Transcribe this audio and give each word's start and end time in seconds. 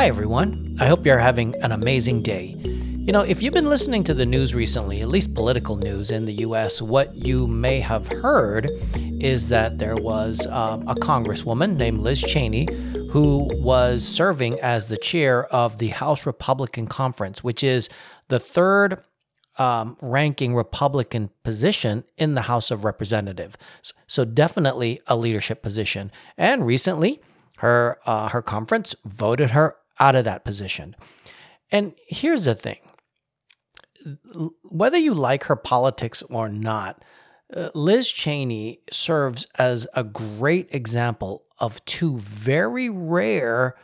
Hi, 0.00 0.06
everyone. 0.06 0.78
I 0.80 0.86
hope 0.86 1.04
you're 1.04 1.18
having 1.18 1.54
an 1.56 1.72
amazing 1.72 2.22
day. 2.22 2.56
You 2.64 3.12
know, 3.12 3.20
if 3.20 3.42
you've 3.42 3.52
been 3.52 3.68
listening 3.68 4.02
to 4.04 4.14
the 4.14 4.24
news 4.24 4.54
recently, 4.54 5.02
at 5.02 5.10
least 5.10 5.34
political 5.34 5.76
news 5.76 6.10
in 6.10 6.24
the 6.24 6.32
US, 6.36 6.80
what 6.80 7.14
you 7.14 7.46
may 7.46 7.80
have 7.80 8.08
heard 8.08 8.70
is 9.20 9.50
that 9.50 9.78
there 9.78 9.96
was 9.96 10.46
um, 10.46 10.88
a 10.88 10.94
congresswoman 10.94 11.76
named 11.76 12.00
Liz 12.00 12.22
Cheney 12.22 12.66
who 13.10 13.50
was 13.60 14.02
serving 14.02 14.58
as 14.60 14.88
the 14.88 14.96
chair 14.96 15.44
of 15.52 15.76
the 15.76 15.88
House 15.88 16.24
Republican 16.24 16.86
Conference, 16.86 17.44
which 17.44 17.62
is 17.62 17.90
the 18.28 18.38
third 18.38 19.04
um, 19.58 19.98
ranking 20.00 20.54
Republican 20.54 21.28
position 21.44 22.04
in 22.16 22.34
the 22.34 22.42
House 22.42 22.70
of 22.70 22.86
Representatives. 22.86 23.58
So 24.06 24.24
definitely 24.24 25.02
a 25.06 25.14
leadership 25.14 25.60
position. 25.60 26.10
And 26.38 26.64
recently, 26.64 27.20
her 27.58 27.98
uh, 28.06 28.30
her 28.30 28.40
conference 28.40 28.94
voted 29.04 29.50
her 29.50 29.76
out 30.00 30.16
of 30.16 30.24
that 30.24 30.44
position. 30.44 30.96
And 31.70 31.94
here's 32.08 32.46
the 32.46 32.54
thing: 32.54 32.78
whether 34.64 34.98
you 34.98 35.14
like 35.14 35.44
her 35.44 35.56
politics 35.56 36.22
or 36.30 36.48
not, 36.48 37.04
uh, 37.54 37.70
Liz 37.74 38.10
Cheney 38.10 38.80
serves 38.90 39.46
as 39.58 39.86
a 39.94 40.04
great 40.04 40.68
example 40.72 41.44
of 41.58 41.84
two 41.84 42.18
very 42.18 42.88
rare 42.88 43.76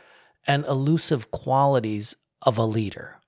and 0.47 0.65
elusive 0.65 1.31
qualities 1.31 2.15
of 2.41 2.57
a 2.57 2.63
leader. 2.63 3.19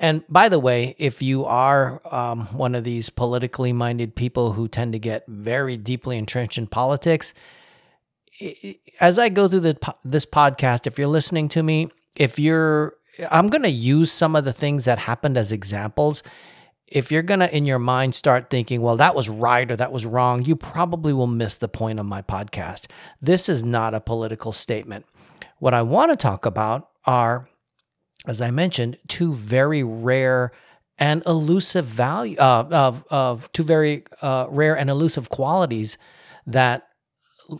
And 0.00 0.24
by 0.28 0.48
the 0.48 0.60
way, 0.60 0.94
if 0.98 1.20
you 1.22 1.44
are 1.44 2.00
um, 2.12 2.46
one 2.46 2.74
of 2.74 2.84
these 2.84 3.10
politically 3.10 3.72
minded 3.72 4.14
people 4.14 4.52
who 4.52 4.68
tend 4.68 4.92
to 4.92 4.98
get 4.98 5.26
very 5.26 5.76
deeply 5.76 6.16
entrenched 6.16 6.56
in 6.56 6.68
politics, 6.68 7.34
as 9.00 9.18
I 9.18 9.28
go 9.28 9.48
through 9.48 9.60
the, 9.60 9.94
this 10.04 10.24
podcast, 10.24 10.86
if 10.86 10.98
you're 10.98 11.08
listening 11.08 11.48
to 11.50 11.62
me, 11.64 11.88
if 12.18 12.38
you're, 12.38 12.94
I'm 13.30 13.48
going 13.48 13.62
to 13.62 13.70
use 13.70 14.12
some 14.12 14.36
of 14.36 14.44
the 14.44 14.52
things 14.52 14.84
that 14.84 14.98
happened 14.98 15.36
as 15.36 15.52
examples. 15.52 16.22
If 16.86 17.12
you're 17.12 17.22
going 17.22 17.40
to, 17.40 17.54
in 17.54 17.66
your 17.66 17.78
mind, 17.78 18.14
start 18.14 18.50
thinking, 18.50 18.80
well, 18.80 18.96
that 18.96 19.14
was 19.14 19.28
right 19.28 19.70
or 19.70 19.76
that 19.76 19.92
was 19.92 20.06
wrong, 20.06 20.44
you 20.44 20.56
probably 20.56 21.12
will 21.12 21.26
miss 21.26 21.54
the 21.54 21.68
point 21.68 21.98
of 21.98 22.06
my 22.06 22.22
podcast. 22.22 22.86
This 23.20 23.48
is 23.48 23.62
not 23.62 23.94
a 23.94 24.00
political 24.00 24.52
statement. 24.52 25.04
What 25.58 25.74
I 25.74 25.82
want 25.82 26.12
to 26.12 26.16
talk 26.16 26.46
about 26.46 26.88
are 27.04 27.48
as 28.26 28.40
I 28.40 28.50
mentioned, 28.50 28.98
two 29.06 29.32
very 29.32 29.82
rare 29.82 30.52
and 30.98 31.22
elusive 31.26 31.86
value 31.86 32.36
uh, 32.38 32.68
of 32.70 33.04
of 33.10 33.52
two 33.52 33.62
very 33.62 34.04
uh, 34.20 34.46
rare 34.50 34.76
and 34.76 34.90
elusive 34.90 35.30
qualities 35.30 35.96
that 36.46 36.88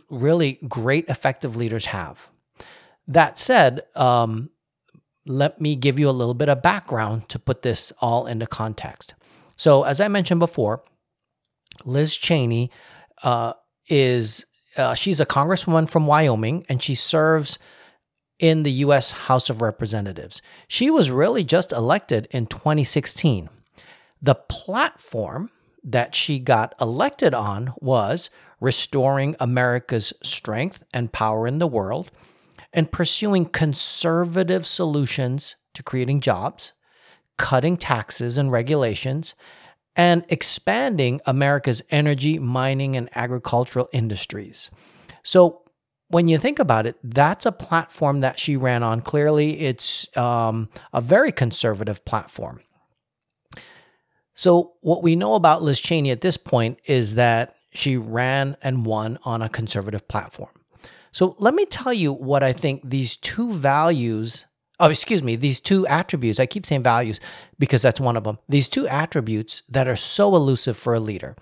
really 0.09 0.59
great 0.67 1.07
effective 1.07 1.55
leaders 1.55 1.87
have. 1.87 2.27
That 3.09 3.39
said, 3.39 3.81
um, 3.95 4.51
let 5.25 5.59
me 5.59 5.75
give 5.75 5.99
you 5.99 6.07
a 6.09 6.11
little 6.11 6.35
bit 6.35 6.47
of 6.47 6.61
background 6.61 7.27
to 7.29 7.39
put 7.39 7.63
this 7.63 7.91
all 7.99 8.27
into 8.27 8.45
context. 8.45 9.15
So, 9.57 9.83
as 9.83 9.99
I 9.99 10.07
mentioned 10.07 10.39
before, 10.39 10.83
Liz 11.83 12.15
Cheney 12.15 12.69
uh, 13.23 13.53
is 13.87 14.45
uh, 14.77 14.93
she's 14.93 15.19
a 15.19 15.25
congresswoman 15.25 15.89
from 15.89 16.05
Wyoming, 16.05 16.65
and 16.69 16.81
she 16.83 16.93
serves 16.93 17.57
in 18.37 18.61
the 18.61 18.71
US 18.71 19.11
House 19.11 19.49
of 19.49 19.61
Representatives. 19.61 20.41
She 20.67 20.91
was 20.91 21.09
really 21.09 21.43
just 21.43 21.71
elected 21.71 22.27
in 22.29 22.45
2016. 22.45 23.49
The 24.21 24.35
platform 24.35 25.49
that 25.83 26.13
she 26.13 26.37
got 26.37 26.75
elected 26.79 27.33
on 27.33 27.73
was 27.79 28.29
restoring 28.61 29.35
America's 29.39 30.13
strength 30.21 30.83
and 30.93 31.11
power 31.11 31.47
in 31.47 31.57
the 31.57 31.67
world 31.67 32.11
and 32.73 32.91
pursuing 32.91 33.45
conservative 33.45 34.65
solutions 34.65 35.55
to 35.73 35.83
creating 35.83 36.21
jobs, 36.21 36.73
cutting 37.37 37.77
taxes 37.77 38.37
and 38.37 38.51
regulations, 38.51 39.35
and 39.95 40.23
expanding 40.29 41.19
America's 41.25 41.81
energy, 41.89 42.39
mining, 42.39 42.95
and 42.95 43.09
agricultural 43.15 43.89
industries. 43.91 44.69
So, 45.23 45.63
when 46.11 46.27
you 46.27 46.39
think 46.39 46.57
about 46.57 46.87
it, 46.87 46.95
that's 47.03 47.45
a 47.45 47.51
platform 47.51 48.21
that 48.21 48.39
she 48.39 48.57
ran 48.57 48.81
on. 48.81 49.01
Clearly, 49.01 49.59
it's 49.59 50.07
um, 50.17 50.69
a 50.91 51.01
very 51.01 51.31
conservative 51.31 52.03
platform. 52.03 52.61
So, 54.33 54.73
what 54.81 55.03
we 55.03 55.15
know 55.15 55.35
about 55.35 55.61
Liz 55.61 55.79
Cheney 55.79 56.11
at 56.11 56.21
this 56.21 56.37
point 56.37 56.79
is 56.85 57.15
that 57.15 57.55
she 57.73 57.97
ran 57.97 58.57
and 58.63 58.85
won 58.85 59.19
on 59.23 59.41
a 59.41 59.49
conservative 59.49 60.07
platform. 60.07 60.58
So, 61.11 61.35
let 61.39 61.53
me 61.53 61.65
tell 61.65 61.93
you 61.93 62.13
what 62.13 62.43
I 62.43 62.53
think 62.53 62.81
these 62.83 63.17
two 63.17 63.51
values, 63.51 64.45
oh, 64.79 64.89
excuse 64.89 65.23
me, 65.23 65.35
these 65.35 65.59
two 65.59 65.87
attributes, 65.87 66.39
I 66.39 66.45
keep 66.45 66.65
saying 66.65 66.83
values 66.83 67.19
because 67.57 67.81
that's 67.81 67.99
one 67.99 68.17
of 68.17 68.23
them, 68.23 68.37
these 68.47 68.69
two 68.69 68.87
attributes 68.87 69.63
that 69.69 69.87
are 69.87 69.95
so 69.95 70.35
elusive 70.35 70.77
for 70.77 70.93
a 70.93 70.99
leader. 70.99 71.35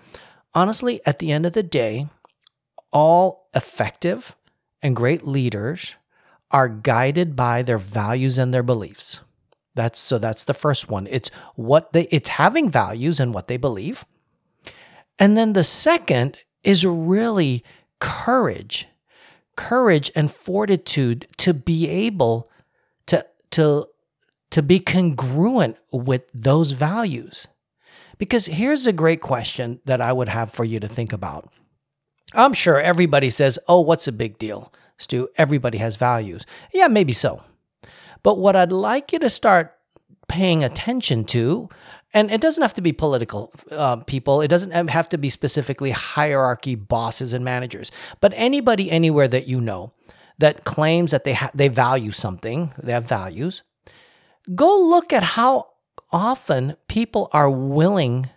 Honestly, 0.54 1.00
at 1.04 1.18
the 1.18 1.30
end 1.30 1.46
of 1.46 1.52
the 1.52 1.62
day, 1.62 2.08
all 2.90 3.48
effective 3.54 4.34
and 4.82 4.96
great 4.96 5.26
leaders 5.26 5.96
are 6.50 6.68
guided 6.68 7.36
by 7.36 7.62
their 7.62 7.78
values 7.78 8.38
and 8.38 8.52
their 8.52 8.62
beliefs. 8.62 9.20
That's 9.74 9.98
so 9.98 10.18
that's 10.18 10.44
the 10.44 10.54
first 10.54 10.88
one. 10.88 11.06
It's 11.08 11.30
what 11.54 11.92
they 11.92 12.08
it's 12.10 12.30
having 12.30 12.70
values 12.70 13.20
and 13.20 13.32
what 13.32 13.48
they 13.48 13.56
believe. 13.56 14.04
And 15.18 15.36
then 15.36 15.52
the 15.52 15.64
second 15.64 16.36
is 16.62 16.84
really 16.84 17.62
courage. 18.00 18.86
Courage 19.58 20.12
and 20.14 20.30
fortitude 20.30 21.26
to 21.38 21.52
be 21.52 21.88
able 21.88 22.48
to 23.06 23.26
to 23.50 23.88
to 24.50 24.62
be 24.62 24.78
congruent 24.78 25.76
with 25.90 26.22
those 26.32 26.70
values. 26.70 27.48
Because 28.18 28.46
here's 28.46 28.86
a 28.86 28.92
great 28.92 29.20
question 29.20 29.80
that 29.84 30.00
I 30.00 30.12
would 30.12 30.28
have 30.28 30.52
for 30.52 30.64
you 30.64 30.78
to 30.78 30.86
think 30.86 31.12
about. 31.12 31.52
I'm 32.34 32.52
sure 32.52 32.80
everybody 32.80 33.30
says, 33.30 33.58
oh, 33.66 33.80
what's 33.80 34.06
a 34.06 34.12
big 34.12 34.38
deal, 34.38 34.72
Stu? 34.96 35.28
Everybody 35.36 35.78
has 35.78 35.96
values. 35.96 36.46
Yeah, 36.72 36.86
maybe 36.86 37.12
so. 37.12 37.42
But 38.22 38.38
what 38.38 38.54
I'd 38.54 38.72
like 38.72 39.12
you 39.12 39.18
to 39.18 39.30
start 39.30 39.74
paying 40.28 40.62
attention 40.62 41.24
to, 41.24 41.68
and 42.14 42.30
it 42.30 42.40
doesn't 42.40 42.62
have 42.62 42.74
to 42.74 42.80
be 42.80 42.92
political 42.92 43.52
uh, 43.70 43.96
people, 43.96 44.40
it 44.40 44.48
doesn't 44.48 44.70
have 44.88 45.08
to 45.10 45.18
be 45.18 45.30
specifically 45.30 45.90
hierarchy 45.90 46.74
bosses 46.74 47.32
and 47.32 47.44
managers, 47.44 47.90
but 48.20 48.32
anybody 48.34 48.90
anywhere 48.90 49.28
that 49.28 49.46
you 49.46 49.60
know 49.60 49.92
that 50.38 50.64
claims 50.64 51.10
that 51.10 51.24
they, 51.24 51.34
ha- 51.34 51.50
they 51.54 51.68
value 51.68 52.12
something, 52.12 52.72
they 52.82 52.92
have 52.92 53.04
values, 53.04 53.62
go 54.54 54.78
look 54.78 55.12
at 55.12 55.22
how 55.22 55.68
often 56.12 56.76
people 56.86 57.28
are 57.32 57.50
willing 57.50 58.30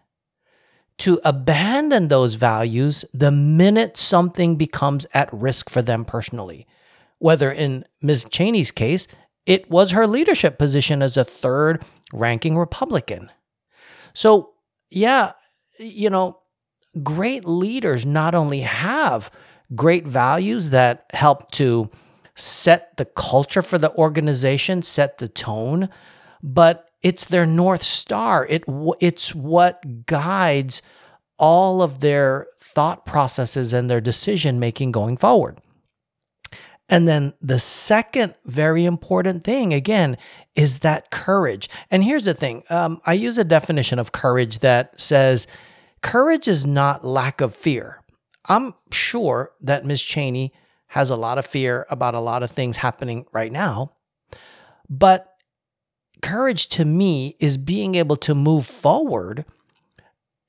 to 0.98 1.20
abandon 1.24 2.10
those 2.10 2.36
values 2.36 3.06
the 3.14 3.32
minute 3.32 3.98
something 3.98 4.56
becomes 4.56 5.08
at 5.14 5.32
risk 5.34 5.70
for 5.70 5.82
them 5.82 6.06
personally. 6.06 6.68
Whether 7.18 7.52
in 7.52 7.86
Ms. 8.02 8.26
Cheney's 8.30 8.72
case, 8.72 9.08
it 9.46 9.70
was 9.70 9.92
her 9.92 10.06
leadership 10.06 10.60
position 10.60 11.02
as 11.02 11.18
a 11.18 11.26
third 11.26 11.84
ranking 12.14 12.58
Republican. 12.58 13.32
So, 14.14 14.52
yeah, 14.90 15.34
you 15.80 16.10
know, 16.10 16.40
great 17.04 17.46
leaders 17.46 18.06
not 18.06 18.36
only 18.36 18.62
have 18.62 19.32
great 19.76 20.06
values 20.06 20.70
that 20.72 21.06
help 21.14 21.52
to 21.52 21.90
set 22.36 22.98
the 22.98 23.06
culture 23.06 23.62
for 23.62 23.78
the 23.78 23.94
organization, 23.96 24.82
set 24.82 25.18
the 25.18 25.30
tone, 25.30 25.90
but 26.44 26.90
it's 27.02 27.26
their 27.26 27.46
North 27.46 27.84
Star. 27.84 28.46
It, 28.48 28.64
it's 29.00 29.34
what 29.34 30.06
guides 30.06 30.82
all 31.38 31.82
of 31.82 32.00
their 32.00 32.48
thought 32.60 33.06
processes 33.06 33.74
and 33.74 33.90
their 33.90 34.02
decision 34.02 34.60
making 34.60 34.92
going 34.92 35.18
forward. 35.18 35.60
And 36.88 37.08
then 37.08 37.34
the 37.42 37.58
second 37.60 38.36
very 38.46 38.86
important 38.86 39.44
thing, 39.44 39.74
again, 39.74 40.18
is 40.56 40.80
that 40.80 41.12
courage. 41.12 41.70
And 41.90 42.04
here's 42.04 42.26
the 42.26 42.34
thing 42.34 42.64
um, 42.70 43.02
I 43.06 43.14
use 43.14 43.38
a 43.38 43.44
definition 43.44 44.00
of 44.00 44.12
courage 44.12 44.60
that 44.60 45.00
says 45.00 45.48
courage 46.02 46.48
is 46.48 46.66
not 46.66 47.06
lack 47.06 47.42
of 47.42 47.56
fear. 47.56 48.02
I'm 48.46 48.74
sure 48.92 49.52
that 49.62 49.86
Ms. 49.86 50.02
Cheney 50.02 50.54
has 50.88 51.10
a 51.10 51.16
lot 51.16 51.38
of 51.38 51.46
fear 51.46 51.86
about 51.90 52.16
a 52.16 52.20
lot 52.20 52.44
of 52.44 52.52
things 52.52 52.78
happening 52.78 53.26
right 53.32 53.52
now. 53.52 53.94
But 54.90 55.36
courage 56.22 56.68
to 56.70 56.86
me 56.86 57.38
is 57.40 57.58
being 57.58 57.96
able 57.96 58.18
to 58.18 58.36
move 58.36 58.66
forward 58.66 59.46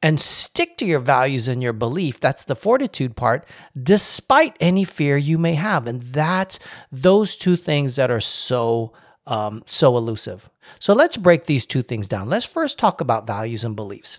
and 0.02 0.20
stick 0.20 0.76
to 0.78 0.84
your 0.84 0.98
values 0.98 1.46
and 1.46 1.62
your 1.62 1.72
belief. 1.72 2.18
That's 2.18 2.42
the 2.42 2.56
fortitude 2.56 3.14
part, 3.14 3.46
despite 3.80 4.56
any 4.58 4.84
fear 4.84 5.16
you 5.16 5.38
may 5.38 5.54
have. 5.54 5.86
And 5.86 6.02
that's 6.02 6.58
those 6.90 7.36
two 7.36 7.54
things 7.54 7.94
that 7.96 8.10
are 8.10 8.20
so, 8.20 8.92
um, 9.26 9.62
so 9.66 9.96
elusive. 9.96 10.50
So 10.78 10.92
let's 10.92 11.16
break 11.16 11.44
these 11.44 11.66
two 11.66 11.82
things 11.82 12.08
down. 12.08 12.28
Let's 12.28 12.46
first 12.46 12.78
talk 12.78 13.00
about 13.00 13.26
values 13.26 13.64
and 13.64 13.76
beliefs. 13.76 14.18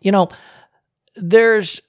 You 0.00 0.12
know, 0.12 0.28
there's, 1.16 1.80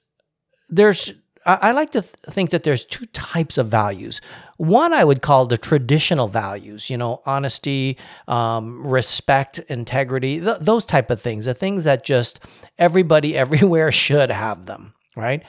there's, 0.68 1.12
I, 1.46 1.72
like 1.72 1.92
to 1.92 2.02
th- 2.02 2.14
think 2.30 2.50
that 2.50 2.62
there's 2.62 2.84
two 2.84 3.06
types 3.06 3.56
of 3.56 3.68
values. 3.68 4.20
One 4.58 4.92
I 4.92 5.04
would 5.04 5.22
call 5.22 5.46
the 5.46 5.56
traditional 5.56 6.28
values, 6.28 6.90
you 6.90 6.96
know, 6.96 7.22
honesty, 7.24 7.96
um, 8.26 8.86
respect, 8.86 9.58
integrity, 9.68 10.40
th- 10.40 10.58
those 10.60 10.84
type 10.84 11.10
of 11.10 11.20
things, 11.20 11.46
the 11.46 11.54
things 11.54 11.84
that 11.84 12.04
just 12.04 12.40
everybody 12.78 13.36
everywhere 13.36 13.92
should 13.92 14.30
have 14.30 14.66
them, 14.66 14.94
right? 15.16 15.42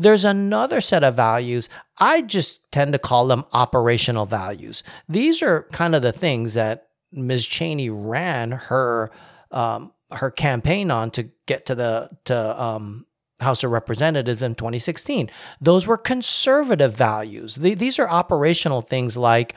There's 0.00 0.24
another 0.24 0.80
set 0.80 1.04
of 1.04 1.14
values. 1.14 1.68
I 1.98 2.22
just 2.22 2.60
tend 2.72 2.94
to 2.94 2.98
call 2.98 3.26
them 3.26 3.44
operational 3.52 4.24
values. 4.24 4.82
These 5.06 5.42
are 5.42 5.68
kind 5.72 5.94
of 5.94 6.00
the 6.00 6.10
things 6.10 6.54
that 6.54 6.88
Ms. 7.12 7.44
Cheney 7.44 7.90
ran 7.90 8.52
her 8.52 9.10
um, 9.50 9.92
her 10.10 10.30
campaign 10.30 10.90
on 10.90 11.10
to 11.12 11.30
get 11.44 11.66
to 11.66 11.74
the 11.74 12.08
to 12.24 12.62
um, 12.62 13.04
House 13.40 13.62
of 13.62 13.72
Representatives 13.72 14.40
in 14.40 14.54
2016. 14.54 15.30
Those 15.60 15.86
were 15.86 15.98
conservative 15.98 16.94
values. 16.94 17.56
these 17.56 17.98
are 17.98 18.08
operational 18.08 18.80
things 18.80 19.18
like 19.18 19.54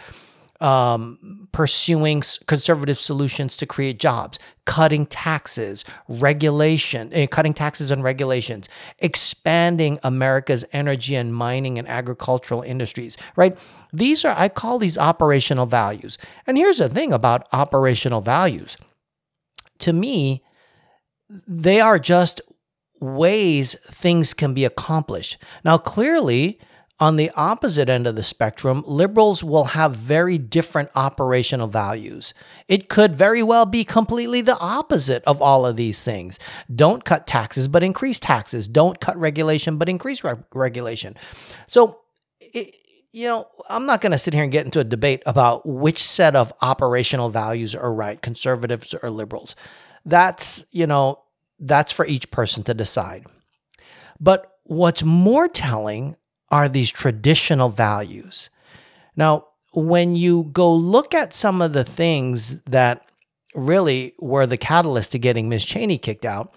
um, 0.63 1.49
pursuing 1.51 2.23
conservative 2.47 2.97
solutions 2.97 3.57
to 3.57 3.65
create 3.65 3.99
jobs, 3.99 4.39
cutting 4.65 5.05
taxes, 5.05 5.83
regulation, 6.07 7.13
uh, 7.13 7.27
cutting 7.27 7.53
taxes 7.53 7.91
and 7.91 8.01
regulations, 8.01 8.69
expanding 8.99 9.99
America's 10.03 10.63
energy 10.71 11.15
and 11.15 11.35
mining 11.35 11.77
and 11.77 11.87
agricultural 11.87 12.61
industries, 12.61 13.17
right? 13.35 13.59
These 13.91 14.23
are, 14.23 14.33
I 14.37 14.47
call 14.47 14.79
these 14.79 14.97
operational 14.97 15.65
values. 15.65 16.17
And 16.47 16.57
here's 16.57 16.77
the 16.77 16.87
thing 16.87 17.11
about 17.11 17.47
operational 17.51 18.21
values 18.21 18.77
to 19.79 19.91
me, 19.91 20.43
they 21.45 21.81
are 21.81 21.99
just 21.99 22.39
ways 23.01 23.75
things 23.87 24.33
can 24.33 24.53
be 24.53 24.63
accomplished. 24.63 25.37
Now, 25.65 25.77
clearly, 25.77 26.57
on 27.03 27.17
the 27.17 27.31
opposite 27.35 27.89
end 27.89 28.07
of 28.07 28.15
the 28.15 28.23
spectrum, 28.23 28.81
liberals 28.87 29.43
will 29.43 29.65
have 29.65 29.93
very 29.93 30.37
different 30.37 30.89
operational 30.95 31.67
values. 31.67 32.33
It 32.69 32.87
could 32.87 33.13
very 33.13 33.43
well 33.43 33.65
be 33.65 33.83
completely 33.83 34.39
the 34.39 34.57
opposite 34.57 35.21
of 35.25 35.41
all 35.41 35.65
of 35.65 35.75
these 35.75 36.01
things. 36.01 36.39
Don't 36.73 37.03
cut 37.03 37.27
taxes, 37.27 37.67
but 37.67 37.83
increase 37.83 38.21
taxes. 38.21 38.69
Don't 38.69 39.01
cut 39.01 39.17
regulation, 39.17 39.77
but 39.77 39.89
increase 39.89 40.23
re- 40.23 40.35
regulation. 40.53 41.17
So, 41.67 41.99
it, 42.39 42.73
you 43.11 43.27
know, 43.27 43.49
I'm 43.69 43.85
not 43.85 43.99
going 43.99 44.13
to 44.13 44.17
sit 44.17 44.33
here 44.33 44.43
and 44.43 44.51
get 44.51 44.63
into 44.63 44.79
a 44.79 44.85
debate 44.85 45.23
about 45.25 45.65
which 45.65 46.01
set 46.01 46.37
of 46.37 46.53
operational 46.61 47.29
values 47.29 47.75
are 47.75 47.93
right, 47.93 48.21
conservatives 48.21 48.95
or 49.03 49.09
liberals. 49.09 49.57
That's, 50.05 50.65
you 50.71 50.87
know, 50.87 51.21
that's 51.59 51.91
for 51.91 52.05
each 52.05 52.31
person 52.31 52.63
to 52.63 52.73
decide. 52.73 53.25
But 54.21 54.53
what's 54.63 55.03
more 55.03 55.49
telling 55.49 56.15
are 56.53 56.69
these 56.69 56.91
traditional 56.91 57.69
values. 57.69 58.51
Now, 59.15 59.47
when 59.73 60.15
you 60.15 60.43
go 60.53 60.71
look 60.71 61.15
at 61.15 61.33
some 61.33 61.63
of 61.63 61.73
the 61.73 61.83
things 61.83 62.59
that 62.65 63.03
really 63.55 64.13
were 64.19 64.45
the 64.45 64.55
catalyst 64.55 65.13
to 65.13 65.19
getting 65.19 65.49
Ms. 65.49 65.65
Cheney 65.65 65.97
kicked 65.97 66.25
out, 66.25 66.53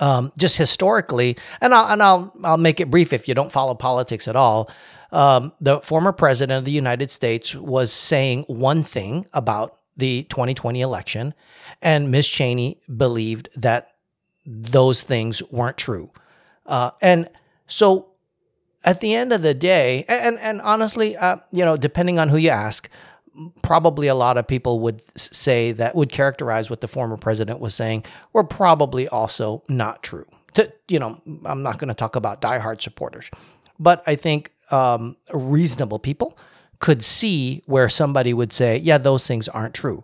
um, 0.00 0.32
just 0.38 0.56
historically, 0.56 1.36
and 1.60 1.74
I'll 1.74 1.92
and 1.92 2.02
I'll 2.02 2.32
I'll 2.42 2.56
make 2.56 2.80
it 2.80 2.90
brief 2.90 3.12
if 3.12 3.28
you 3.28 3.34
don't 3.34 3.52
follow 3.52 3.74
politics 3.74 4.26
at 4.26 4.34
all. 4.34 4.70
Um, 5.12 5.52
the 5.60 5.80
former 5.80 6.12
president 6.12 6.56
of 6.56 6.64
the 6.64 6.72
United 6.72 7.10
States 7.10 7.54
was 7.54 7.92
saying 7.92 8.44
one 8.46 8.82
thing 8.82 9.26
about 9.34 9.76
the 9.94 10.22
2020 10.30 10.80
election, 10.80 11.34
and 11.82 12.10
Ms. 12.10 12.28
Cheney 12.28 12.80
believed 12.96 13.50
that 13.54 13.90
those 14.46 15.02
things 15.02 15.42
weren't 15.50 15.76
true. 15.76 16.10
Uh, 16.64 16.92
and 17.02 17.28
so 17.66 18.11
at 18.84 19.00
the 19.00 19.14
end 19.14 19.32
of 19.32 19.42
the 19.42 19.54
day, 19.54 20.04
and, 20.08 20.38
and 20.38 20.60
honestly, 20.60 21.16
uh, 21.16 21.36
you 21.52 21.64
know, 21.64 21.76
depending 21.76 22.18
on 22.18 22.28
who 22.28 22.36
you 22.36 22.50
ask, 22.50 22.88
probably 23.62 24.08
a 24.08 24.14
lot 24.14 24.36
of 24.36 24.46
people 24.46 24.80
would 24.80 25.02
say 25.18 25.72
that 25.72 25.94
would 25.94 26.10
characterize 26.10 26.68
what 26.68 26.80
the 26.80 26.88
former 26.88 27.16
president 27.16 27.60
was 27.60 27.74
saying 27.74 28.04
were 28.32 28.44
probably 28.44 29.08
also 29.08 29.62
not 29.68 30.02
true. 30.02 30.26
To, 30.54 30.70
you 30.88 30.98
know, 30.98 31.20
I'm 31.44 31.62
not 31.62 31.78
going 31.78 31.88
to 31.88 31.94
talk 31.94 32.14
about 32.14 32.42
diehard 32.42 32.82
supporters, 32.82 33.30
but 33.78 34.02
I 34.06 34.16
think 34.16 34.52
um, 34.70 35.16
reasonable 35.32 35.98
people 35.98 36.36
could 36.78 37.02
see 37.02 37.62
where 37.66 37.88
somebody 37.88 38.34
would 38.34 38.52
say, 38.52 38.76
yeah, 38.76 38.98
those 38.98 39.26
things 39.26 39.48
aren't 39.48 39.74
true. 39.74 40.02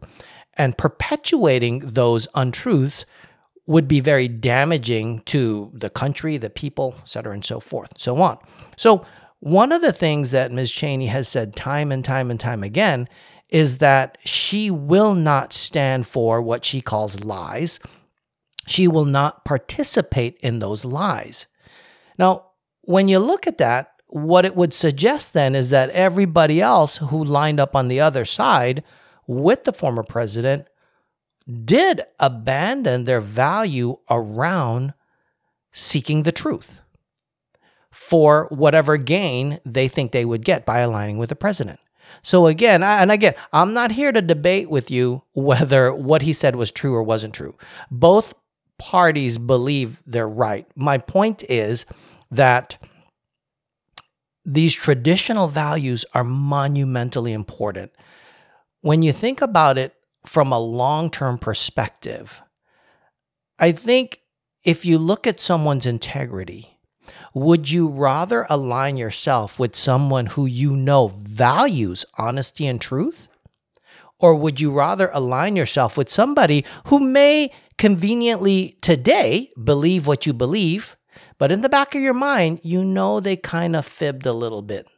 And 0.56 0.78
perpetuating 0.78 1.80
those 1.80 2.28
untruths 2.34 3.04
would 3.68 3.86
be 3.86 4.00
very 4.00 4.28
damaging 4.28 5.20
to 5.26 5.70
the 5.74 5.90
country, 5.90 6.38
the 6.38 6.48
people, 6.48 6.94
et 7.00 7.08
cetera, 7.08 7.34
and 7.34 7.44
so 7.44 7.60
forth, 7.60 8.00
so 8.00 8.16
on. 8.16 8.38
So, 8.76 9.04
one 9.40 9.70
of 9.70 9.82
the 9.82 9.92
things 9.92 10.32
that 10.32 10.50
Ms. 10.50 10.72
Cheney 10.72 11.06
has 11.08 11.28
said 11.28 11.54
time 11.54 11.92
and 11.92 12.04
time 12.04 12.30
and 12.30 12.40
time 12.40 12.64
again 12.64 13.08
is 13.50 13.78
that 13.78 14.18
she 14.24 14.70
will 14.70 15.14
not 15.14 15.52
stand 15.52 16.06
for 16.06 16.42
what 16.42 16.64
she 16.64 16.80
calls 16.80 17.22
lies. 17.22 17.78
She 18.66 18.88
will 18.88 19.04
not 19.04 19.44
participate 19.44 20.38
in 20.40 20.58
those 20.58 20.84
lies. 20.84 21.46
Now, 22.18 22.46
when 22.82 23.06
you 23.06 23.18
look 23.18 23.46
at 23.46 23.58
that, 23.58 23.92
what 24.06 24.46
it 24.46 24.56
would 24.56 24.72
suggest 24.72 25.34
then 25.34 25.54
is 25.54 25.68
that 25.70 25.90
everybody 25.90 26.60
else 26.60 26.96
who 26.96 27.22
lined 27.22 27.60
up 27.60 27.76
on 27.76 27.88
the 27.88 28.00
other 28.00 28.24
side 28.24 28.82
with 29.26 29.64
the 29.64 29.72
former 29.72 30.02
president 30.02 30.67
did 31.48 32.02
abandon 32.18 33.04
their 33.04 33.20
value 33.20 33.96
around 34.10 34.92
seeking 35.72 36.22
the 36.22 36.32
truth 36.32 36.80
for 37.90 38.46
whatever 38.50 38.96
gain 38.96 39.60
they 39.64 39.88
think 39.88 40.12
they 40.12 40.24
would 40.24 40.44
get 40.44 40.66
by 40.66 40.80
aligning 40.80 41.18
with 41.18 41.30
the 41.30 41.36
president. 41.36 41.80
So 42.22 42.46
again, 42.46 42.82
and 42.82 43.10
again, 43.10 43.34
I'm 43.52 43.72
not 43.72 43.92
here 43.92 44.12
to 44.12 44.22
debate 44.22 44.70
with 44.70 44.90
you 44.90 45.22
whether 45.34 45.94
what 45.94 46.22
he 46.22 46.32
said 46.32 46.56
was 46.56 46.72
true 46.72 46.94
or 46.94 47.02
wasn't 47.02 47.34
true. 47.34 47.56
Both 47.90 48.34
parties 48.78 49.38
believe 49.38 50.02
they're 50.06 50.28
right. 50.28 50.66
My 50.74 50.98
point 50.98 51.42
is 51.48 51.86
that 52.30 52.78
these 54.44 54.74
traditional 54.74 55.48
values 55.48 56.04
are 56.14 56.24
monumentally 56.24 57.32
important. 57.32 57.92
When 58.80 59.02
you 59.02 59.12
think 59.12 59.42
about 59.42 59.76
it, 59.76 59.94
from 60.28 60.52
a 60.52 60.60
long 60.60 61.10
term 61.10 61.38
perspective, 61.38 62.42
I 63.58 63.72
think 63.72 64.20
if 64.62 64.84
you 64.84 64.98
look 64.98 65.26
at 65.26 65.40
someone's 65.40 65.86
integrity, 65.86 66.78
would 67.32 67.70
you 67.70 67.88
rather 67.88 68.46
align 68.50 68.98
yourself 68.98 69.58
with 69.58 69.74
someone 69.74 70.26
who 70.26 70.44
you 70.44 70.76
know 70.76 71.08
values 71.08 72.04
honesty 72.18 72.66
and 72.66 72.80
truth? 72.80 73.28
Or 74.20 74.34
would 74.34 74.60
you 74.60 74.70
rather 74.70 75.10
align 75.14 75.56
yourself 75.56 75.96
with 75.96 76.10
somebody 76.10 76.64
who 76.88 76.98
may 77.00 77.50
conveniently 77.78 78.76
today 78.82 79.50
believe 79.62 80.06
what 80.06 80.26
you 80.26 80.32
believe, 80.32 80.96
but 81.38 81.50
in 81.50 81.62
the 81.62 81.68
back 81.68 81.94
of 81.94 82.02
your 82.02 82.14
mind, 82.14 82.60
you 82.62 82.84
know 82.84 83.20
they 83.20 83.36
kind 83.36 83.74
of 83.74 83.86
fibbed 83.86 84.26
a 84.26 84.32
little 84.32 84.62
bit 84.62 84.88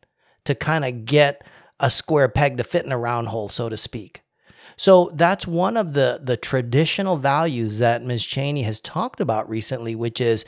to 0.46 0.54
kind 0.54 0.84
of 0.84 1.04
get 1.04 1.46
a 1.78 1.90
square 1.90 2.28
peg 2.28 2.56
to 2.56 2.64
fit 2.64 2.84
in 2.84 2.92
a 2.92 2.98
round 2.98 3.28
hole, 3.28 3.48
so 3.48 3.68
to 3.68 3.76
speak? 3.76 4.22
So 4.80 5.10
that's 5.12 5.46
one 5.46 5.76
of 5.76 5.92
the 5.92 6.20
the 6.22 6.38
traditional 6.38 7.18
values 7.18 7.76
that 7.80 8.02
Ms. 8.02 8.24
Cheney 8.24 8.62
has 8.62 8.80
talked 8.80 9.20
about 9.20 9.46
recently, 9.46 9.94
which 9.94 10.22
is, 10.22 10.46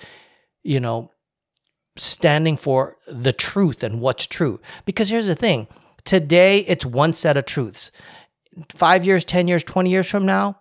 you 0.62 0.80
know, 0.80 1.10
standing 1.96 2.56
for 2.56 2.96
the 3.06 3.34
truth 3.34 3.82
and 3.82 4.00
what's 4.00 4.26
true. 4.26 4.58
Because 4.86 5.10
here's 5.10 5.26
the 5.26 5.34
thing 5.34 5.66
today, 6.04 6.60
it's 6.60 6.86
one 6.86 7.12
set 7.12 7.36
of 7.36 7.44
truths. 7.44 7.90
Five 8.74 9.04
years, 9.04 9.26
10 9.26 9.48
years, 9.48 9.64
20 9.64 9.90
years 9.90 10.08
from 10.08 10.24
now, 10.24 10.58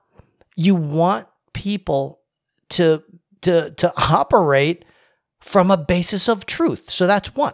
you 0.58 0.76
want 0.76 1.28
people 1.54 2.20
to, 2.72 3.02
to, 3.40 3.72
to 3.72 3.94
operate 3.96 4.84
from 5.40 5.72
a 5.72 5.78
basis 5.78 6.28
of 6.28 6.46
truth. 6.46 6.90
So 6.90 7.08
that's 7.08 7.36
one. 7.36 7.54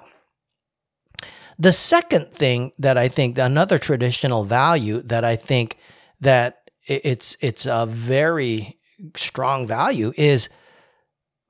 The 1.60 1.72
second 1.72 2.30
thing 2.30 2.72
that 2.80 2.98
I 2.98 3.08
think, 3.08 3.38
another 3.38 3.78
traditional 3.78 4.46
value 4.46 5.04
that 5.04 5.24
I 5.24 5.36
think 5.36 5.78
that 6.20 6.70
it's 6.88 7.38
it's 7.42 7.66
a 7.66 7.86
very 7.86 8.78
strong 9.16 9.68
value 9.68 10.14
is 10.18 10.50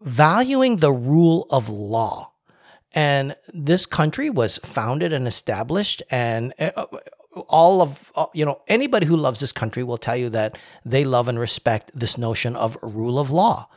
valuing 0.01 0.77
the 0.77 0.91
rule 0.91 1.47
of 1.49 1.69
law. 1.69 2.33
And 2.93 3.35
this 3.53 3.85
country 3.85 4.29
was 4.29 4.57
founded 4.59 5.13
and 5.13 5.27
established 5.27 6.01
and 6.09 6.53
uh, 6.59 6.85
all 7.47 7.81
of 7.81 8.11
uh, 8.15 8.25
you 8.33 8.45
know 8.45 8.61
anybody 8.67 9.05
who 9.05 9.15
loves 9.15 9.39
this 9.39 9.51
country 9.51 9.83
will 9.83 9.97
tell 9.97 10.17
you 10.17 10.29
that 10.29 10.57
they 10.83 11.03
love 11.03 11.27
and 11.27 11.39
respect 11.39 11.91
this 11.93 12.17
notion 12.17 12.55
of 12.55 12.77
rule 12.81 13.19
of 13.19 13.29
law. 13.29 13.69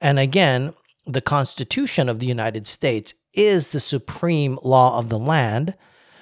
And 0.00 0.18
again, 0.18 0.74
the 1.06 1.20
Constitution 1.22 2.08
of 2.08 2.18
the 2.18 2.26
United 2.26 2.66
States 2.66 3.14
is 3.32 3.72
the 3.72 3.80
supreme 3.80 4.58
law 4.62 4.98
of 4.98 5.08
the 5.08 5.18
land. 5.18 5.74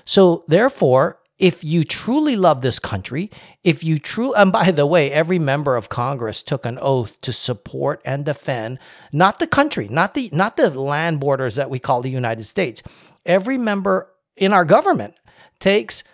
So 0.04 0.44
therefore, 0.46 1.18
if 1.38 1.62
you 1.62 1.84
truly 1.84 2.34
love 2.34 2.62
this 2.62 2.78
country, 2.78 3.30
if 3.62 3.84
you 3.84 3.98
true 3.98 4.32
and 4.34 4.50
by 4.52 4.70
the 4.70 4.86
way, 4.86 5.12
every 5.12 5.38
member 5.38 5.76
of 5.76 5.88
Congress 5.88 6.42
took 6.42 6.64
an 6.64 6.78
oath 6.80 7.20
to 7.20 7.32
support 7.32 8.00
and 8.04 8.24
defend 8.24 8.78
not 9.12 9.38
the 9.38 9.46
country, 9.46 9.88
not 9.88 10.14
the 10.14 10.30
not 10.32 10.56
the 10.56 10.70
land 10.70 11.20
borders 11.20 11.54
that 11.56 11.70
we 11.70 11.78
call 11.78 12.00
the 12.00 12.10
United 12.10 12.44
States. 12.44 12.82
Every 13.24 13.58
member 13.58 14.10
in 14.36 14.52
our 14.52 14.64
government 14.64 15.14
takes 15.58 16.04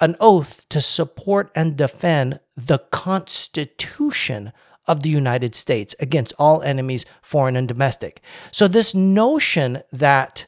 an 0.00 0.16
oath 0.20 0.66
to 0.68 0.80
support 0.80 1.50
and 1.54 1.76
defend 1.76 2.40
the 2.56 2.78
Constitution 2.78 4.52
of 4.86 5.02
the 5.02 5.10
United 5.10 5.54
States 5.54 5.94
against 6.00 6.32
all 6.38 6.62
enemies, 6.62 7.04
foreign 7.20 7.56
and 7.56 7.68
domestic. 7.68 8.20
So, 8.50 8.66
this 8.66 8.94
notion 8.94 9.82
that 9.92 10.46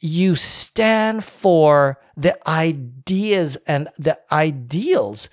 you 0.00 0.36
stand 0.36 1.24
for 1.24 1.98
the 2.16 2.36
ideas 2.48 3.56
and 3.66 3.88
the 3.98 4.18
ideals 4.30 5.28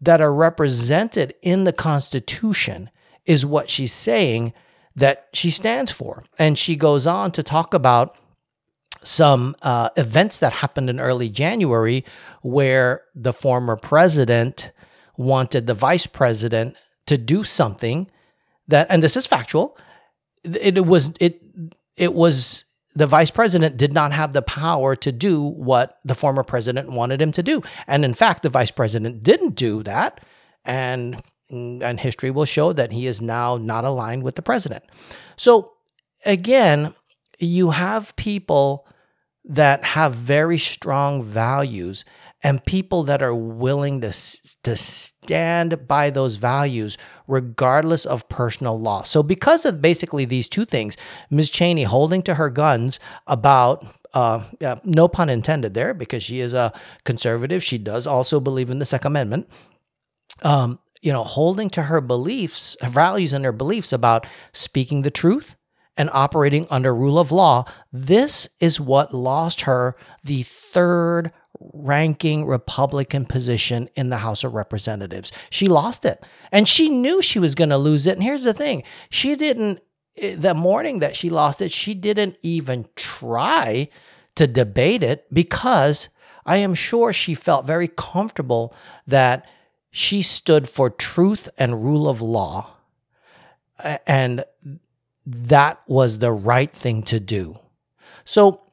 that 0.00 0.20
are 0.20 0.32
represented 0.32 1.34
in 1.42 1.64
the 1.64 1.72
Constitution 1.72 2.90
is 3.24 3.46
what 3.46 3.70
she's 3.70 3.92
saying 3.92 4.52
that 4.96 5.28
she 5.32 5.50
stands 5.50 5.90
for. 5.90 6.24
And 6.38 6.58
she 6.58 6.76
goes 6.76 7.06
on 7.06 7.32
to 7.32 7.42
talk 7.42 7.74
about 7.74 8.16
some 9.02 9.54
uh, 9.62 9.90
events 9.96 10.38
that 10.38 10.54
happened 10.54 10.88
in 10.88 11.00
early 11.00 11.28
January 11.28 12.04
where 12.42 13.02
the 13.14 13.32
former 13.32 13.76
president 13.76 14.72
wanted 15.16 15.66
the 15.66 15.74
vice 15.74 16.06
president 16.06 16.76
to 17.06 17.18
do 17.18 17.44
something 17.44 18.10
that, 18.68 18.86
and 18.88 19.02
this 19.02 19.16
is 19.16 19.26
factual, 19.26 19.76
it, 20.42 20.86
was 20.86 21.12
it 21.20 21.40
it 21.96 22.12
was 22.12 22.64
the 22.94 23.06
vice 23.06 23.30
president 23.30 23.76
did 23.76 23.92
not 23.92 24.12
have 24.12 24.32
the 24.32 24.42
power 24.42 24.94
to 24.96 25.10
do 25.10 25.42
what 25.42 25.98
the 26.04 26.14
former 26.14 26.44
president 26.44 26.90
wanted 26.90 27.20
him 27.20 27.32
to 27.32 27.42
do. 27.42 27.62
And 27.86 28.04
in 28.04 28.14
fact, 28.14 28.42
the 28.42 28.48
vice 28.48 28.70
president 28.70 29.22
didn't 29.22 29.56
do 29.56 29.82
that. 29.82 30.24
And, 30.64 31.22
and 31.50 32.00
history 32.00 32.30
will 32.30 32.44
show 32.44 32.72
that 32.72 32.92
he 32.92 33.06
is 33.06 33.20
now 33.20 33.56
not 33.56 33.84
aligned 33.84 34.22
with 34.22 34.36
the 34.36 34.42
president. 34.42 34.84
So 35.36 35.72
again, 36.24 36.94
you 37.38 37.70
have 37.70 38.14
people 38.16 38.86
that 39.44 39.84
have 39.84 40.14
very 40.14 40.58
strong 40.58 41.22
values 41.22 42.04
and 42.44 42.62
people 42.66 43.04
that 43.04 43.22
are 43.22 43.34
willing 43.34 44.02
to, 44.02 44.12
to 44.62 44.76
stand 44.76 45.88
by 45.88 46.10
those 46.10 46.36
values 46.36 46.98
regardless 47.26 48.04
of 48.04 48.28
personal 48.28 48.78
loss. 48.78 49.10
So, 49.10 49.22
because 49.22 49.64
of 49.64 49.80
basically 49.80 50.26
these 50.26 50.46
two 50.46 50.66
things, 50.66 50.96
Ms. 51.30 51.48
Cheney 51.48 51.84
holding 51.84 52.22
to 52.24 52.34
her 52.34 52.50
guns 52.50 53.00
about, 53.26 53.84
uh, 54.12 54.44
no 54.84 55.08
pun 55.08 55.30
intended 55.30 55.72
there, 55.72 55.94
because 55.94 56.22
she 56.22 56.40
is 56.40 56.52
a 56.52 56.72
conservative, 57.04 57.64
she 57.64 57.78
does 57.78 58.06
also 58.06 58.38
believe 58.38 58.70
in 58.70 58.78
the 58.78 58.84
Second 58.84 59.12
Amendment. 59.12 59.48
Um, 60.42 60.78
you 61.00 61.12
know, 61.12 61.24
holding 61.24 61.70
to 61.70 61.84
her 61.84 62.02
beliefs, 62.02 62.76
her 62.82 62.90
values, 62.90 63.32
and 63.32 63.44
her 63.44 63.52
beliefs 63.52 63.92
about 63.92 64.26
speaking 64.52 65.00
the 65.00 65.10
truth 65.10 65.56
and 65.96 66.10
operating 66.12 66.66
under 66.70 66.94
rule 66.94 67.18
of 67.18 67.32
law, 67.32 67.64
this 67.92 68.48
is 68.60 68.80
what 68.80 69.14
lost 69.14 69.62
her 69.62 69.96
the 70.24 70.42
third 70.42 71.32
ranking 71.60 72.46
Republican 72.46 73.24
position 73.26 73.88
in 73.94 74.08
the 74.08 74.18
House 74.18 74.44
of 74.44 74.54
Representatives. 74.54 75.32
She 75.50 75.66
lost 75.66 76.04
it 76.04 76.24
and 76.52 76.68
she 76.68 76.88
knew 76.88 77.22
she 77.22 77.38
was 77.38 77.54
going 77.54 77.70
to 77.70 77.78
lose 77.78 78.06
it. 78.06 78.12
And 78.12 78.22
here's 78.22 78.44
the 78.44 78.54
thing 78.54 78.82
she 79.10 79.36
didn't, 79.36 79.80
eh, 80.16 80.36
the 80.36 80.54
morning 80.54 80.98
that 81.00 81.16
she 81.16 81.30
lost 81.30 81.60
it, 81.60 81.70
she 81.70 81.94
didn't 81.94 82.36
even 82.42 82.86
try 82.96 83.88
to 84.34 84.46
debate 84.46 85.02
it 85.02 85.26
because 85.32 86.08
I 86.46 86.58
am 86.58 86.74
sure 86.74 87.12
she 87.12 87.34
felt 87.34 87.66
very 87.66 87.88
comfortable 87.88 88.74
that 89.06 89.46
she 89.90 90.22
stood 90.22 90.68
for 90.68 90.90
truth 90.90 91.48
and 91.56 91.84
rule 91.84 92.08
of 92.08 92.20
law. 92.20 92.72
And 94.06 94.44
that 95.26 95.80
was 95.86 96.18
the 96.18 96.32
right 96.32 96.72
thing 96.72 97.02
to 97.04 97.20
do. 97.20 97.58
So 98.24 98.63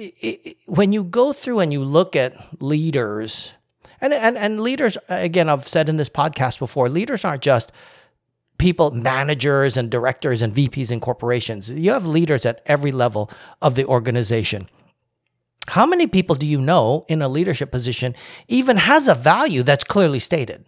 it, 0.00 0.56
when 0.66 0.92
you 0.92 1.04
go 1.04 1.32
through 1.32 1.60
and 1.60 1.72
you 1.72 1.84
look 1.84 2.16
at 2.16 2.62
leaders, 2.62 3.52
and, 4.00 4.14
and, 4.14 4.38
and 4.38 4.60
leaders, 4.60 4.96
again, 5.08 5.48
I've 5.48 5.68
said 5.68 5.88
in 5.88 5.96
this 5.96 6.08
podcast 6.08 6.58
before, 6.58 6.88
leaders 6.88 7.24
aren't 7.24 7.42
just 7.42 7.72
people, 8.58 8.90
managers 8.90 9.76
and 9.76 9.90
directors 9.90 10.42
and 10.42 10.54
VPs 10.54 10.90
in 10.90 11.00
corporations. 11.00 11.70
You 11.70 11.92
have 11.92 12.06
leaders 12.06 12.44
at 12.44 12.62
every 12.66 12.92
level 12.92 13.30
of 13.60 13.74
the 13.74 13.86
organization. 13.86 14.68
How 15.68 15.86
many 15.86 16.06
people 16.06 16.34
do 16.34 16.46
you 16.46 16.60
know 16.60 17.04
in 17.08 17.22
a 17.22 17.28
leadership 17.28 17.70
position 17.70 18.14
even 18.48 18.76
has 18.76 19.08
a 19.08 19.14
value 19.14 19.62
that's 19.62 19.84
clearly 19.84 20.18
stated? 20.18 20.64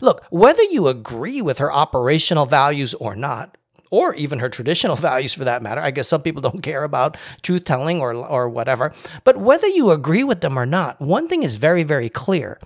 Look, 0.00 0.24
whether 0.30 0.62
you 0.64 0.88
agree 0.88 1.42
with 1.42 1.58
her 1.58 1.72
operational 1.72 2.46
values 2.46 2.94
or 2.94 3.16
not, 3.16 3.56
or 3.90 4.14
even 4.14 4.38
her 4.38 4.48
traditional 4.48 4.96
values 5.10 5.34
for 5.34 5.44
that 5.44 5.62
matter. 5.62 5.80
I 5.80 5.90
guess 5.90 6.08
some 6.08 6.22
people 6.22 6.42
don't 6.42 6.62
care 6.62 6.84
about 6.84 7.16
truth 7.42 7.64
telling 7.64 8.00
or, 8.00 8.14
or 8.14 8.48
whatever. 8.48 8.92
But 9.24 9.36
whether 9.36 9.66
you 9.68 9.90
agree 9.90 10.24
with 10.24 10.40
them 10.40 10.58
or 10.58 10.66
not, 10.66 11.00
one 11.00 11.28
thing 11.28 11.42
is 11.42 11.56
very, 11.56 11.82
very 11.82 12.08
clear. 12.08 12.58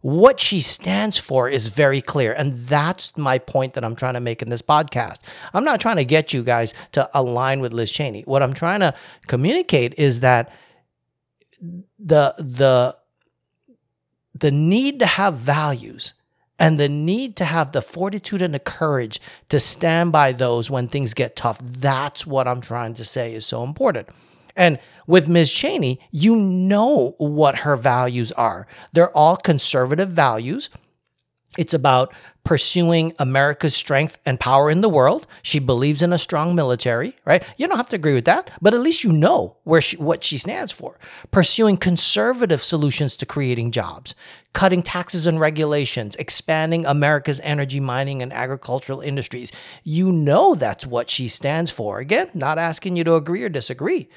What 0.00 0.40
she 0.40 0.60
stands 0.60 1.16
for 1.18 1.48
is 1.48 1.68
very 1.68 2.00
clear. 2.00 2.32
And 2.32 2.54
that's 2.54 3.16
my 3.16 3.38
point 3.38 3.74
that 3.74 3.84
I'm 3.84 3.94
trying 3.94 4.14
to 4.14 4.20
make 4.20 4.42
in 4.42 4.50
this 4.50 4.62
podcast. 4.62 5.18
I'm 5.54 5.64
not 5.64 5.80
trying 5.80 5.96
to 5.96 6.04
get 6.04 6.32
you 6.32 6.42
guys 6.42 6.74
to 6.92 7.08
align 7.14 7.60
with 7.60 7.72
Liz 7.72 7.92
Cheney. 7.92 8.22
What 8.22 8.42
I'm 8.42 8.52
trying 8.52 8.80
to 8.80 8.94
communicate 9.28 9.94
is 9.96 10.20
that 10.20 10.52
the, 12.00 12.34
the, 12.38 12.96
the 14.34 14.50
need 14.50 14.98
to 14.98 15.06
have 15.06 15.34
values 15.34 16.14
and 16.58 16.78
the 16.78 16.88
need 16.88 17.36
to 17.36 17.44
have 17.44 17.72
the 17.72 17.82
fortitude 17.82 18.42
and 18.42 18.54
the 18.54 18.58
courage 18.58 19.20
to 19.48 19.58
stand 19.58 20.12
by 20.12 20.32
those 20.32 20.70
when 20.70 20.88
things 20.88 21.14
get 21.14 21.36
tough. 21.36 21.58
That's 21.58 22.26
what 22.26 22.46
I'm 22.46 22.60
trying 22.60 22.94
to 22.94 23.04
say 23.04 23.34
is 23.34 23.46
so 23.46 23.62
important. 23.62 24.08
And 24.54 24.78
with 25.06 25.28
Ms. 25.28 25.50
Cheney, 25.50 26.00
you 26.10 26.36
know 26.36 27.14
what 27.18 27.60
her 27.60 27.76
values 27.76 28.32
are. 28.32 28.66
They're 28.92 29.16
all 29.16 29.36
conservative 29.36 30.10
values. 30.10 30.70
It's 31.58 31.74
about 31.74 32.14
pursuing 32.44 33.12
America's 33.18 33.74
strength 33.74 34.18
and 34.24 34.40
power 34.40 34.70
in 34.70 34.80
the 34.80 34.88
world. 34.88 35.26
She 35.42 35.58
believes 35.58 36.02
in 36.02 36.12
a 36.12 36.18
strong 36.18 36.54
military, 36.54 37.14
right? 37.24 37.44
You 37.56 37.68
don't 37.68 37.76
have 37.76 37.90
to 37.90 37.96
agree 37.96 38.14
with 38.14 38.24
that, 38.24 38.50
but 38.60 38.74
at 38.74 38.80
least 38.80 39.04
you 39.04 39.12
know 39.12 39.56
where 39.64 39.80
she, 39.80 39.96
what 39.96 40.24
she 40.24 40.38
stands 40.38 40.72
for. 40.72 40.98
Pursuing 41.30 41.76
conservative 41.76 42.62
solutions 42.62 43.16
to 43.16 43.26
creating 43.26 43.70
jobs, 43.70 44.14
cutting 44.54 44.82
taxes 44.82 45.26
and 45.26 45.38
regulations, 45.38 46.16
expanding 46.16 46.86
America's 46.86 47.40
energy, 47.44 47.80
mining, 47.80 48.22
and 48.22 48.32
agricultural 48.32 49.00
industries. 49.00 49.52
You 49.84 50.10
know 50.10 50.54
that's 50.54 50.86
what 50.86 51.10
she 51.10 51.28
stands 51.28 51.70
for. 51.70 51.98
Again, 51.98 52.30
not 52.34 52.58
asking 52.58 52.96
you 52.96 53.04
to 53.04 53.14
agree 53.14 53.44
or 53.44 53.48
disagree, 53.48 54.08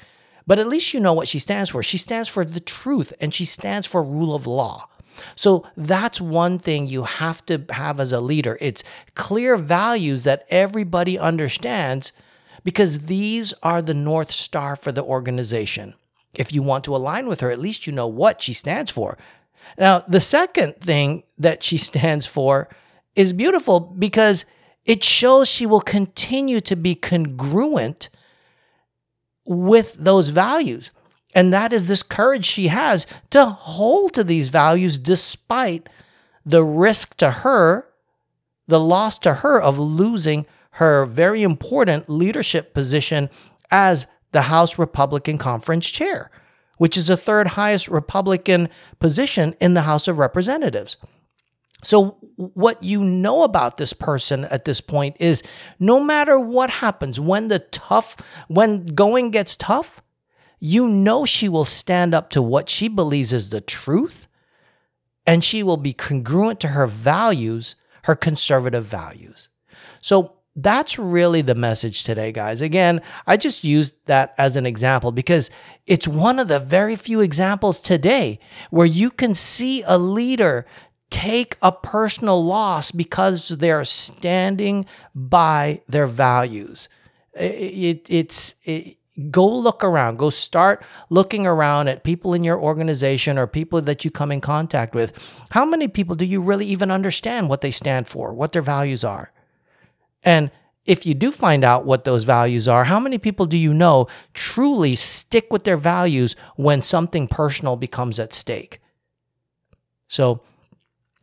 but 0.46 0.58
at 0.58 0.68
least 0.68 0.94
you 0.94 1.00
know 1.00 1.12
what 1.12 1.28
she 1.28 1.38
stands 1.38 1.70
for. 1.70 1.82
She 1.82 1.98
stands 1.98 2.28
for 2.28 2.44
the 2.44 2.60
truth 2.60 3.12
and 3.20 3.32
she 3.34 3.44
stands 3.44 3.86
for 3.86 4.02
rule 4.02 4.34
of 4.34 4.46
law. 4.46 4.88
So 5.34 5.66
that's 5.76 6.20
one 6.20 6.58
thing 6.58 6.86
you 6.86 7.04
have 7.04 7.44
to 7.46 7.64
have 7.70 8.00
as 8.00 8.12
a 8.12 8.20
leader. 8.20 8.58
It's 8.60 8.84
clear 9.14 9.56
values 9.56 10.24
that 10.24 10.46
everybody 10.50 11.18
understands 11.18 12.12
because 12.64 13.06
these 13.06 13.54
are 13.62 13.80
the 13.80 13.94
North 13.94 14.30
Star 14.30 14.76
for 14.76 14.92
the 14.92 15.02
organization. 15.02 15.94
If 16.34 16.52
you 16.52 16.62
want 16.62 16.84
to 16.84 16.96
align 16.96 17.28
with 17.28 17.40
her, 17.40 17.50
at 17.50 17.58
least 17.58 17.86
you 17.86 17.92
know 17.92 18.08
what 18.08 18.42
she 18.42 18.52
stands 18.52 18.90
for. 18.90 19.16
Now, 19.78 20.04
the 20.06 20.20
second 20.20 20.80
thing 20.80 21.22
that 21.38 21.62
she 21.62 21.76
stands 21.88 22.26
for 22.26 22.68
is 23.14 23.32
beautiful 23.32 23.80
because 23.80 24.44
it 24.84 25.02
shows 25.02 25.48
she 25.48 25.66
will 25.66 25.80
continue 25.80 26.60
to 26.60 26.76
be 26.76 26.94
congruent 26.94 28.08
with 29.44 29.94
those 29.94 30.30
values. 30.30 30.90
And 31.36 31.52
that 31.52 31.70
is 31.74 31.86
this 31.86 32.02
courage 32.02 32.46
she 32.46 32.68
has 32.68 33.06
to 33.28 33.44
hold 33.44 34.14
to 34.14 34.24
these 34.24 34.48
values 34.48 34.96
despite 34.96 35.86
the 36.46 36.64
risk 36.64 37.14
to 37.18 37.30
her, 37.30 37.86
the 38.66 38.80
loss 38.80 39.18
to 39.18 39.34
her 39.34 39.60
of 39.60 39.78
losing 39.78 40.46
her 40.70 41.04
very 41.04 41.42
important 41.42 42.08
leadership 42.08 42.72
position 42.72 43.28
as 43.70 44.06
the 44.32 44.42
House 44.42 44.78
Republican 44.78 45.36
Conference 45.36 45.90
chair, 45.90 46.30
which 46.78 46.96
is 46.96 47.08
the 47.08 47.18
third 47.18 47.48
highest 47.48 47.88
Republican 47.88 48.70
position 48.98 49.54
in 49.60 49.74
the 49.74 49.82
House 49.82 50.08
of 50.08 50.18
Representatives. 50.18 50.96
So, 51.84 52.16
what 52.36 52.82
you 52.82 53.04
know 53.04 53.42
about 53.42 53.76
this 53.76 53.92
person 53.92 54.44
at 54.46 54.64
this 54.64 54.80
point 54.80 55.16
is 55.20 55.42
no 55.78 56.00
matter 56.00 56.40
what 56.40 56.70
happens, 56.70 57.20
when 57.20 57.48
the 57.48 57.58
tough, 57.58 58.16
when 58.48 58.86
going 58.86 59.30
gets 59.30 59.54
tough, 59.54 60.00
you 60.66 60.88
know 60.88 61.24
she 61.24 61.48
will 61.48 61.64
stand 61.64 62.12
up 62.12 62.28
to 62.30 62.42
what 62.42 62.68
she 62.68 62.88
believes 62.88 63.32
is 63.32 63.50
the 63.50 63.60
truth 63.60 64.26
and 65.24 65.44
she 65.44 65.62
will 65.62 65.76
be 65.76 65.92
congruent 65.92 66.58
to 66.58 66.68
her 66.68 66.88
values, 66.88 67.76
her 68.02 68.16
conservative 68.16 68.84
values. 68.84 69.48
So 70.00 70.32
that's 70.56 70.98
really 70.98 71.40
the 71.40 71.54
message 71.54 72.02
today, 72.02 72.32
guys. 72.32 72.62
Again, 72.62 73.00
I 73.28 73.36
just 73.36 73.62
used 73.62 73.94
that 74.06 74.34
as 74.38 74.56
an 74.56 74.66
example 74.66 75.12
because 75.12 75.50
it's 75.86 76.08
one 76.08 76.40
of 76.40 76.48
the 76.48 76.58
very 76.58 76.96
few 76.96 77.20
examples 77.20 77.80
today 77.80 78.40
where 78.70 78.86
you 78.86 79.10
can 79.10 79.34
see 79.34 79.84
a 79.86 79.96
leader 79.96 80.66
take 81.10 81.56
a 81.62 81.70
personal 81.70 82.44
loss 82.44 82.90
because 82.90 83.50
they're 83.50 83.84
standing 83.84 84.84
by 85.14 85.82
their 85.88 86.08
values. 86.08 86.88
It, 87.34 87.44
it, 87.44 88.06
it's 88.08 88.54
it, 88.64 88.96
go 89.30 89.46
look 89.46 89.82
around. 89.82 90.18
Go 90.18 90.30
start 90.30 90.84
looking 91.10 91.46
around 91.46 91.88
at 91.88 92.04
people 92.04 92.34
in 92.34 92.44
your 92.44 92.60
organization 92.60 93.38
or 93.38 93.46
people 93.46 93.80
that 93.80 94.04
you 94.04 94.10
come 94.10 94.30
in 94.30 94.40
contact 94.40 94.94
with. 94.94 95.12
How 95.50 95.64
many 95.64 95.88
people 95.88 96.16
do 96.16 96.24
you 96.24 96.40
really 96.40 96.66
even 96.66 96.90
understand 96.90 97.48
what 97.48 97.60
they 97.60 97.70
stand 97.70 98.08
for, 98.08 98.34
what 98.34 98.52
their 98.52 98.62
values 98.62 99.04
are? 99.04 99.32
And 100.22 100.50
if 100.84 101.04
you 101.04 101.14
do 101.14 101.32
find 101.32 101.64
out 101.64 101.84
what 101.84 102.04
those 102.04 102.24
values 102.24 102.68
are, 102.68 102.84
how 102.84 103.00
many 103.00 103.18
people 103.18 103.46
do 103.46 103.56
you 103.56 103.74
know 103.74 104.06
truly 104.34 104.94
stick 104.94 105.52
with 105.52 105.64
their 105.64 105.76
values 105.76 106.36
when 106.56 106.82
something 106.82 107.26
personal 107.26 107.76
becomes 107.76 108.18
at 108.20 108.32
stake? 108.32 108.80
So 110.08 110.42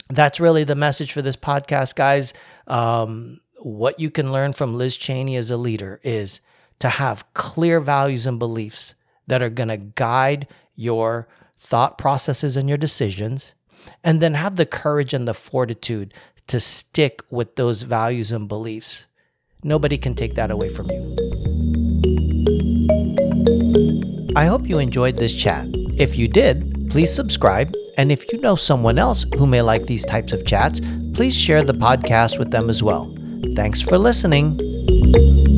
that's 0.09 0.39
really 0.39 0.63
the 0.63 0.75
message 0.75 1.13
for 1.13 1.21
this 1.21 1.37
podcast, 1.37 1.95
guys. 1.95 2.33
Um, 2.67 3.39
what 3.59 3.99
you 3.99 4.11
can 4.11 4.33
learn 4.33 4.51
from 4.51 4.75
Liz 4.75 4.97
Cheney 4.97 5.37
as 5.37 5.49
a 5.49 5.57
leader 5.57 6.01
is 6.03 6.41
to 6.83 6.89
have 6.89 7.23
clear 7.33 7.79
values 7.79 8.27
and 8.27 8.37
beliefs 8.37 8.93
that 9.25 9.41
are 9.41 9.49
going 9.49 9.69
to 9.69 9.77
guide 9.77 10.45
your 10.75 11.29
thought 11.57 11.97
processes 11.97 12.57
and 12.57 12.67
your 12.67 12.77
decisions, 12.77 13.53
and 14.03 14.21
then 14.21 14.33
have 14.33 14.57
the 14.57 14.65
courage 14.65 15.13
and 15.13 15.25
the 15.25 15.33
fortitude 15.33 16.13
to 16.45 16.59
stick 16.59 17.21
with 17.31 17.55
those 17.55 17.83
values 17.83 18.33
and 18.33 18.49
beliefs. 18.49 19.07
Nobody 19.63 19.97
can 19.97 20.13
take 20.13 20.35
that 20.35 20.51
away 20.51 20.67
from 20.67 20.91
you. 20.91 21.15
I 24.35 24.47
hope 24.47 24.67
you 24.67 24.77
enjoyed 24.77 25.15
this 25.15 25.33
chat. 25.33 25.65
If 25.95 26.17
you 26.17 26.27
did, 26.27 26.89
please 26.89 27.15
subscribe. 27.15 27.73
And 27.95 28.11
if 28.11 28.29
you 28.33 28.41
know 28.41 28.57
someone 28.57 28.97
else 28.97 29.25
who 29.37 29.47
may 29.47 29.61
like 29.61 29.85
these 29.85 30.03
types 30.03 30.33
of 30.33 30.45
chats, 30.45 30.81
please 31.13 31.39
share 31.39 31.63
the 31.63 31.75
podcast 31.75 32.39
with 32.39 32.51
them 32.51 32.69
as 32.69 32.83
well. 32.83 33.15
Thanks 33.55 33.79
for 33.79 33.97
listening. 33.97 35.52